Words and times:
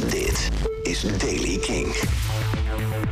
Dit 0.00 0.50
is 0.82 1.00
Daily 1.18 1.58
King. 1.58 1.94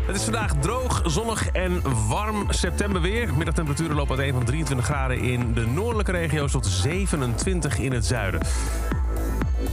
Het 0.06 0.16
is 0.16 0.22
vandaag 0.22 0.52
droog, 0.60 1.02
zonnig 1.06 1.48
en 1.48 1.82
warm 2.08 2.46
septemberweer. 2.48 3.34
Middagtemperaturen 3.34 3.96
lopen 3.96 4.16
uiteen 4.16 4.34
van 4.34 4.44
23 4.44 4.86
graden 4.86 5.18
in 5.18 5.54
de 5.54 5.66
noordelijke 5.66 6.12
regio's 6.12 6.52
tot 6.52 6.66
27 6.66 7.78
in 7.78 7.92
het 7.92 8.06
zuiden. 8.06 8.40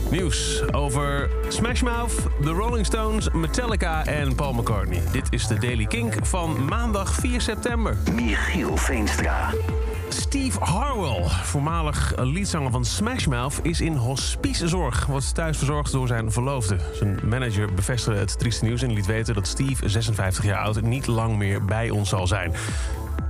Nieuws 0.09 0.63
over 0.71 1.29
Smash 1.47 1.81
Mouth, 1.81 2.13
The 2.41 2.49
Rolling 2.49 2.85
Stones, 2.85 3.29
Metallica 3.29 4.05
en 4.05 4.35
Paul 4.35 4.53
McCartney. 4.53 5.01
Dit 5.11 5.27
is 5.29 5.47
de 5.47 5.59
Daily 5.59 5.85
Kink 5.85 6.13
van 6.21 6.65
maandag 6.65 7.13
4 7.13 7.41
september. 7.41 7.97
Michiel 8.15 8.77
Veenstra. 8.77 9.49
Steve 10.13 10.59
Harwell, 10.59 11.23
voormalig 11.27 12.13
liedzanger 12.17 12.71
van 12.71 12.85
Smash 12.85 13.25
Mouth, 13.25 13.59
is 13.61 13.81
in 13.81 13.95
hospicezorg. 13.95 15.05
Wordt 15.05 15.35
thuis 15.35 15.57
verzorgd 15.57 15.91
door 15.91 16.07
zijn 16.07 16.31
verloofde. 16.31 16.77
Zijn 16.93 17.19
manager 17.23 17.73
bevestigde 17.73 18.19
het 18.19 18.39
trieste 18.39 18.65
nieuws 18.65 18.81
en 18.81 18.93
liet 18.93 19.05
weten 19.05 19.33
dat 19.33 19.47
Steve, 19.47 19.89
56 19.89 20.43
jaar 20.43 20.63
oud, 20.63 20.81
niet 20.81 21.07
lang 21.07 21.37
meer 21.37 21.65
bij 21.65 21.89
ons 21.89 22.09
zal 22.09 22.27
zijn. 22.27 22.53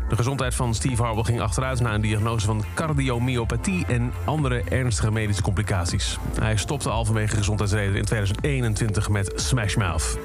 De 0.09 0.15
gezondheid 0.15 0.55
van 0.55 0.73
Steve 0.73 1.03
Harwell 1.03 1.23
ging 1.23 1.41
achteruit 1.41 1.79
na 1.79 1.93
een 1.93 2.01
diagnose 2.01 2.45
van 2.45 2.63
cardiomyopathie 2.73 3.85
en 3.85 4.13
andere 4.25 4.63
ernstige 4.69 5.11
medische 5.11 5.41
complicaties. 5.41 6.17
Hij 6.39 6.57
stopte 6.57 6.89
al 6.89 7.05
vanwege 7.05 7.35
gezondheidsredenen 7.35 7.97
in 7.97 8.05
2021 8.05 9.09
met 9.09 9.31
Smash 9.35 9.75
Mouth. 9.75 10.17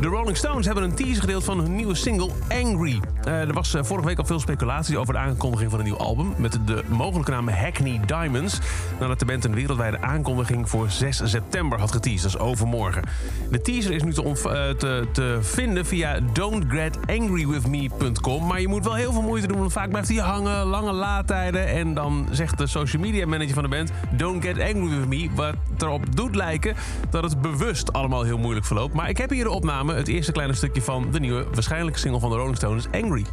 De 0.00 0.06
Rolling 0.06 0.36
Stones 0.36 0.66
hebben 0.66 0.84
een 0.84 0.94
teaser 0.94 1.20
gedeeld 1.20 1.44
van 1.44 1.60
hun 1.60 1.76
nieuwe 1.76 1.94
single 1.94 2.30
Angry. 2.48 3.00
Uh, 3.26 3.40
er 3.40 3.52
was 3.52 3.74
uh, 3.74 3.82
vorige 3.82 4.06
week 4.06 4.18
al 4.18 4.24
veel 4.24 4.40
speculatie 4.40 4.98
over 4.98 5.12
de 5.12 5.18
aankondiging 5.18 5.70
van 5.70 5.78
een 5.78 5.84
nieuw 5.84 5.96
album... 5.96 6.34
met 6.36 6.58
de 6.64 6.82
mogelijke 6.88 7.30
naam 7.30 7.48
Hackney 7.48 8.00
Diamonds... 8.06 8.58
nadat 9.00 9.18
de 9.18 9.24
band 9.24 9.44
een 9.44 9.54
wereldwijde 9.54 10.00
aankondiging 10.00 10.68
voor 10.68 10.90
6 10.90 11.20
september 11.24 11.78
had 11.78 11.92
geteased. 11.92 12.22
Dat 12.22 12.30
is 12.30 12.38
overmorgen. 12.38 13.02
De 13.50 13.60
teaser 13.60 13.92
is 13.92 14.02
nu 14.02 14.12
te, 14.12 14.22
uh, 14.22 14.32
te, 14.78 15.06
te 15.12 15.38
vinden 15.40 15.86
via 15.86 16.20
don'tgetangrywithme.com... 16.32 18.46
maar 18.46 18.60
je 18.60 18.68
moet 18.68 18.84
wel 18.84 18.94
heel 18.94 19.12
veel 19.12 19.22
moeite 19.22 19.46
doen, 19.46 19.58
want 19.58 19.72
vaak 19.72 19.88
blijft 19.88 20.08
hij 20.08 20.16
hangen... 20.16 20.66
lange 20.66 20.92
laadtijden 20.92 21.66
en 21.66 21.94
dan 21.94 22.28
zegt 22.30 22.58
de 22.58 22.66
social 22.66 23.02
media 23.02 23.26
manager 23.26 23.54
van 23.54 23.62
de 23.62 23.68
band... 23.68 23.92
Don't 24.10 24.44
get 24.44 24.60
angry 24.60 24.98
with 24.98 25.08
me, 25.08 25.28
wat 25.34 25.54
erop 25.78 26.16
doet 26.16 26.34
lijken 26.34 26.74
dat 27.10 27.22
het 27.22 27.40
bewust 27.40 27.92
allemaal 27.92 28.22
heel 28.22 28.38
moeilijk 28.38 28.66
verloopt. 28.66 28.94
Maar 28.94 29.08
ik 29.08 29.18
heb 29.18 29.30
hier 29.30 29.44
de 29.44 29.50
opname 29.50 29.85
het 29.94 30.08
eerste 30.08 30.32
kleine 30.32 30.54
stukje 30.54 30.82
van 30.82 31.10
de 31.10 31.20
nieuwe 31.20 31.46
waarschijnlijke 31.52 31.98
single 31.98 32.20
van 32.20 32.30
de 32.30 32.36
Rolling 32.36 32.56
Stones, 32.56 32.86
Angry. 32.92 33.24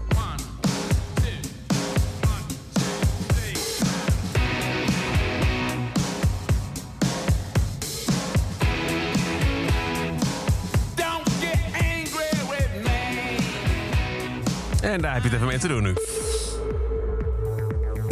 En 14.81 15.01
daar 15.01 15.13
heb 15.13 15.23
je 15.23 15.29
het 15.29 15.37
even 15.37 15.47
mee 15.47 15.59
te 15.59 15.67
doen 15.67 15.83
nu. 15.83 15.93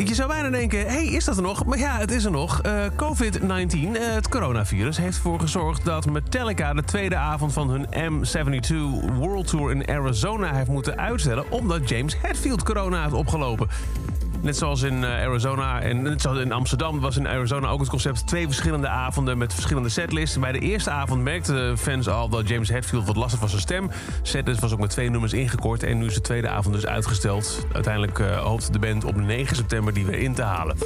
Je 0.07 0.15
zou 0.15 0.27
bijna 0.27 0.49
denken, 0.49 0.87
hey, 0.87 1.05
is 1.05 1.25
dat 1.25 1.37
er 1.37 1.43
nog? 1.43 1.65
Maar 1.65 1.77
ja, 1.77 1.97
het 1.97 2.11
is 2.11 2.25
er 2.25 2.31
nog. 2.31 2.61
Uh, 2.65 2.85
COVID-19, 2.95 3.77
uh, 3.77 4.13
het 4.13 4.29
coronavirus, 4.29 4.97
heeft 4.97 5.15
ervoor 5.15 5.39
gezorgd 5.39 5.85
dat 5.85 6.05
Metallica 6.05 6.73
de 6.73 6.83
tweede 6.83 7.15
avond 7.15 7.53
van 7.53 7.69
hun 7.69 7.85
M72 7.85 8.73
World 9.13 9.47
Tour 9.47 9.71
in 9.71 9.87
Arizona 9.89 10.53
heeft 10.53 10.69
moeten 10.69 10.97
uitstellen, 10.97 11.51
omdat 11.51 11.89
James 11.89 12.15
Hetfield 12.21 12.63
corona 12.63 13.01
heeft 13.01 13.13
opgelopen. 13.13 13.67
Net 14.41 14.57
zoals 14.57 14.81
in 14.81 15.05
Arizona 15.05 15.81
en 15.81 16.01
net 16.01 16.21
zoals 16.21 16.39
in 16.39 16.51
Amsterdam 16.51 16.99
was 16.99 17.17
in 17.17 17.27
Arizona 17.27 17.67
ook 17.67 17.79
het 17.79 17.89
concept 17.89 18.27
twee 18.27 18.45
verschillende 18.45 18.87
avonden 18.87 19.37
met 19.37 19.53
verschillende 19.53 19.89
setlists. 19.89 20.39
Bij 20.39 20.51
de 20.51 20.59
eerste 20.59 20.89
avond 20.89 21.21
merkten 21.21 21.77
fans 21.77 22.09
al 22.09 22.29
dat 22.29 22.47
James 22.47 22.69
Hetfield 22.69 23.05
wat 23.05 23.15
lastig 23.15 23.39
was 23.39 23.49
zijn 23.49 23.61
stem. 23.61 23.91
Setlist 24.21 24.59
was 24.59 24.73
ook 24.73 24.79
met 24.79 24.89
twee 24.89 25.09
nummers 25.09 25.33
ingekort 25.33 25.83
en 25.83 25.97
nu 25.97 26.05
is 26.05 26.13
de 26.13 26.21
tweede 26.21 26.49
avond 26.49 26.75
dus 26.75 26.85
uitgesteld. 26.85 27.65
Uiteindelijk 27.73 28.19
uh, 28.19 28.37
hoopt 28.37 28.73
de 28.73 28.79
band 28.79 29.03
op 29.03 29.15
9 29.15 29.55
september 29.55 29.93
die 29.93 30.05
weer 30.05 30.19
in 30.19 30.33
te 30.33 30.41
halen. 30.41 30.77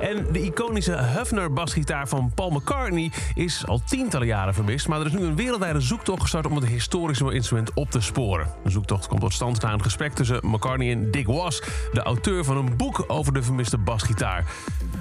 En 0.00 0.26
de 0.32 0.42
iconische 0.42 0.96
Hufner 0.96 1.52
basgitaar 1.52 2.08
van 2.08 2.32
Paul 2.34 2.50
McCartney 2.50 3.10
is 3.34 3.66
al 3.66 3.80
tientallen 3.86 4.26
jaren 4.26 4.54
vermist, 4.54 4.88
maar 4.88 5.00
er 5.00 5.06
is 5.06 5.12
nu 5.12 5.24
een 5.24 5.36
wereldwijde 5.36 5.80
zoektocht 5.80 6.22
gestart 6.22 6.46
om 6.46 6.54
het 6.54 6.66
historische 6.66 7.32
instrument 7.32 7.74
op 7.74 7.90
te 7.90 8.00
sporen. 8.00 8.46
De 8.64 8.70
zoektocht 8.70 9.06
komt 9.06 9.20
tot 9.20 9.32
stand 9.32 9.62
na 9.62 9.72
een 9.72 9.82
gesprek 9.82 10.12
tussen 10.12 10.40
McCartney 10.42 10.90
en 10.90 11.10
Dick 11.10 11.26
Was, 11.26 11.62
de 11.92 12.02
auteur 12.02 12.44
van 12.44 12.56
een 12.56 12.76
boek 12.76 12.89
over 13.06 13.32
de 13.32 13.42
vermiste 13.42 13.78
basgitaar. 13.78 14.44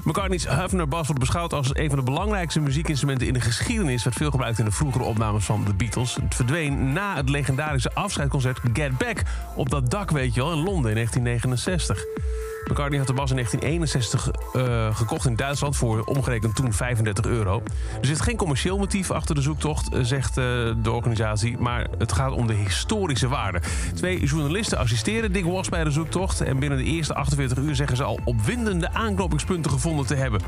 McCartney's 0.04 0.48
Hufner 0.48 0.88
bas 0.88 1.06
wordt 1.06 1.20
beschouwd 1.20 1.54
als 1.54 1.70
een 1.74 1.90
van 1.90 1.98
de 1.98 2.04
belangrijkste 2.04 2.60
muziekinstrumenten 2.60 3.28
in 3.28 3.34
de 3.34 3.42
geschiedenis. 3.42 4.04
Werd 4.04 4.16
veel 4.16 4.32
gebruikt 4.32 4.60
in 4.60 4.66
de 4.66 4.72
vroegere 4.72 5.04
opnames 5.04 5.46
van 5.46 5.64
de 5.64 5.74
Beatles. 5.74 6.16
Het 6.16 6.36
verdween 6.36 6.94
na 6.94 7.16
het 7.16 7.30
legendarische 7.30 7.94
afscheidsconcert 7.94 8.60
Get 8.74 8.98
Back 8.98 9.22
op 9.56 9.70
dat 9.70 9.92
dak, 9.92 10.12
weet 10.12 10.34
je 10.34 10.42
wel, 10.42 10.52
in 10.52 10.64
Londen 10.64 10.90
in 10.90 10.96
1969. 10.96 12.49
McCartney 12.70 12.98
had 12.98 13.08
de 13.08 13.14
bas 13.14 13.30
in 13.30 13.36
1961 13.36 14.32
uh, 14.56 14.96
gekocht 14.96 15.26
in 15.26 15.36
Duitsland 15.36 15.76
voor 15.76 16.04
omgerekend 16.04 16.56
toen 16.56 16.74
35 16.74 17.26
euro. 17.26 17.64
Er 18.02 18.08
zit 18.08 18.22
geen 18.22 18.38
commercieel 18.38 18.78
motief 18.78 19.12
achter 19.12 19.36
de 19.36 19.42
zoektocht, 19.42 19.90
zegt 20.02 20.38
uh, 20.38 20.44
de 20.82 20.92
organisatie, 20.92 21.58
maar 21.58 21.88
het 21.98 22.12
gaat 22.12 22.32
om 22.32 22.48
de 22.48 22.54
historische 22.54 23.28
waarde. 23.28 23.62
Twee 23.96 24.26
journalisten 24.26 24.78
assisteren 24.78 25.32
Dick 25.32 25.46
Was 25.46 25.70
bij 25.70 25.84
de 25.84 25.92
zoektocht 25.92 26.42
en 26.42 26.60
binnen 26.60 26.78
de 26.78 26.84
eerste 26.84 27.14
48 27.14 27.58
uur 27.58 27.76
zeggen 27.76 27.98
ze 27.98 28.04
al 28.04 28.20
opwindende 28.24 28.94
aanknopingspunten 28.94 29.72
gevonden 29.72 30.06
te 30.06 30.16
hebben. 30.16 30.42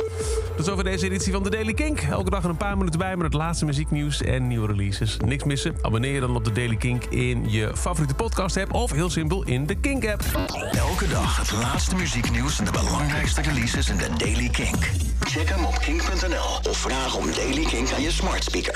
Tot 0.57 0.69
over 0.69 0.83
deze 0.83 1.05
editie 1.05 1.33
van 1.33 1.43
de 1.43 1.49
Daily 1.49 1.73
Kink. 1.73 1.99
Elke 1.99 2.29
dag 2.29 2.43
een 2.43 2.57
paar 2.57 2.77
minuten 2.77 2.99
bij 2.99 3.15
met 3.15 3.25
het 3.25 3.33
laatste 3.33 3.65
muzieknieuws 3.65 4.21
en 4.21 4.47
nieuwe 4.47 4.67
releases. 4.67 5.17
Niks 5.25 5.43
missen? 5.43 5.75
Abonneer 5.81 6.13
je 6.13 6.19
dan 6.19 6.35
op 6.35 6.43
de 6.43 6.51
Daily 6.51 6.75
Kink 6.75 7.03
in 7.05 7.51
je 7.51 7.71
favoriete 7.75 8.15
podcast 8.15 8.57
app 8.57 8.73
of 8.73 8.91
heel 8.91 9.09
simpel 9.09 9.43
in 9.43 9.65
de 9.65 9.75
Kink 9.75 10.07
app. 10.07 10.23
Elke 10.71 11.07
dag 11.07 11.37
het 11.37 11.51
laatste 11.51 11.95
muzieknieuws 12.15 12.59
en 12.59 12.65
de 12.65 12.71
belangrijkste 12.71 13.41
releases 13.41 13.89
in 13.89 13.97
de 13.97 14.07
Daily 14.17 14.49
Kink. 14.49 14.89
Check 15.19 15.49
hem 15.49 15.65
op 15.65 15.79
kink.nl 15.79 16.69
of 16.69 16.77
vraag 16.77 17.15
om 17.15 17.31
Daily 17.33 17.63
Kink 17.63 17.91
aan 17.91 18.01
je 18.01 18.11
smart 18.11 18.43
speaker. 18.43 18.69